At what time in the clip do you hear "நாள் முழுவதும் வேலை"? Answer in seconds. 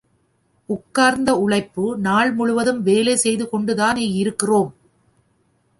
1.97-3.15